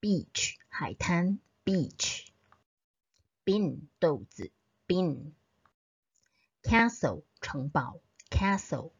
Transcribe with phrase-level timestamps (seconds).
[0.00, 2.28] beach 海滩 beach。
[3.44, 4.50] bean 豆子
[4.88, 5.32] bean。
[6.62, 8.00] castle 城堡
[8.30, 8.92] castle。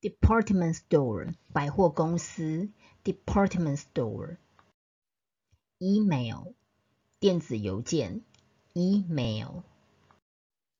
[0.00, 2.70] department store 百货公司
[3.04, 4.38] department store。
[5.78, 6.54] email
[7.20, 8.22] 电子邮件
[8.72, 9.62] email。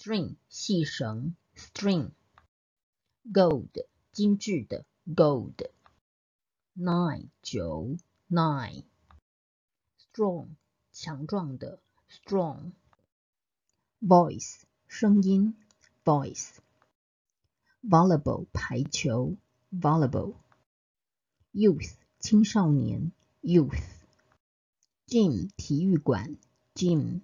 [0.05, 2.12] String 细绳 string。
[3.34, 3.72] gold
[4.11, 5.56] 精致的 gold。
[6.78, 7.98] nine 九
[8.30, 8.83] nine。
[9.98, 10.50] strong
[10.92, 12.73] 强壮的 strong。
[14.00, 15.56] voice 声音
[16.03, 16.52] voice。
[17.81, 19.36] volleyball 排球
[19.72, 20.36] volleyball。
[21.52, 23.11] youth 青少年
[23.42, 23.81] youth。
[25.08, 26.38] gym 体育馆
[26.76, 27.22] gym。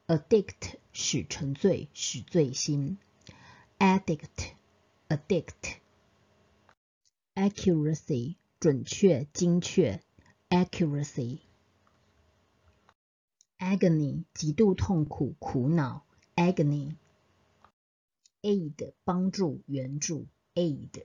[0.07, 2.98] addict 使沉醉，使醉心。
[3.80, 4.54] addict
[5.10, 5.76] addict。
[7.34, 10.02] accuracy 准确，精确。
[10.48, 11.40] accuracy。
[13.58, 16.06] agony 极度痛苦，苦恼。
[16.38, 16.96] agony。
[18.42, 20.28] aid 帮助，援助。
[20.54, 21.04] aid。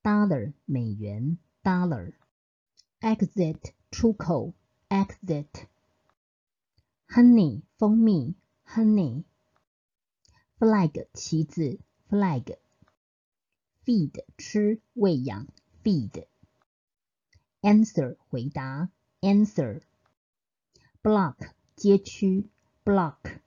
[0.01, 2.13] Dollar 美元，Dollar。
[3.01, 4.53] Exit 出口
[4.89, 5.67] ，Exit。
[7.07, 8.35] Honey 蜂蜜
[8.65, 9.23] ，Honey。
[10.57, 11.79] Flag 旗子
[12.09, 12.57] ，Flag。
[13.85, 15.47] Feed 吃，喂养
[15.83, 16.25] ，Feed。
[17.61, 18.89] Answer 回答
[19.21, 19.81] ，Answer。
[21.07, 22.49] block 街区
[22.83, 23.39] block。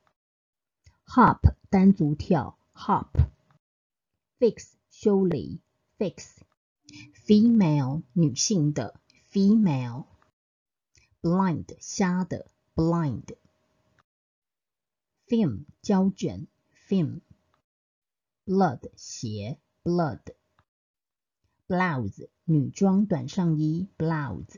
[1.04, 3.10] hop 单足跳 hop。
[4.38, 5.60] fix 修理
[5.98, 6.38] fix。
[7.12, 8.98] female 女性的
[9.30, 10.06] female。
[11.20, 13.36] blind 瞎的 blind。
[15.26, 16.46] film 胶卷
[16.88, 17.20] film。
[18.46, 20.22] blood 血 blood。
[21.68, 24.56] blouse 女装短上衣 blouse。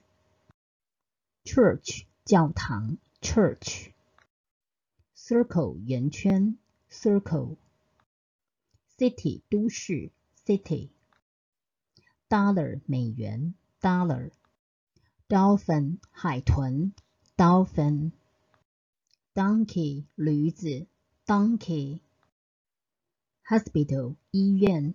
[1.44, 6.57] church church 教堂 church。circle 圆圈
[6.91, 10.11] circle。city 都市
[10.45, 16.93] city。dollar 美元 dollar。dolphin 海豚
[17.35, 20.87] dolphin。donkey 驴子
[21.25, 24.93] donkey。hospital 医院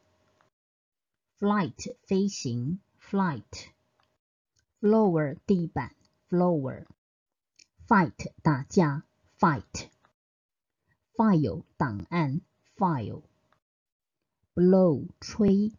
[1.43, 5.94] flight 飞行 flight。floor 地板
[6.28, 9.05] floor。fight 打架
[9.38, 12.40] fight。file 档案
[12.76, 15.72] file。blow 吹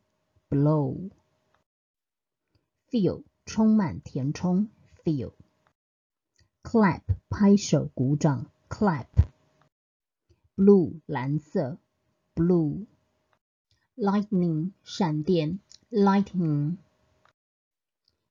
[0.49, 4.69] blow。fill 充满填充
[5.03, 11.77] fill。clap 拍手鼓掌 clap。blue 蓝色
[12.35, 12.85] blue。
[13.95, 15.59] lightning 闪电
[15.89, 16.77] lightning。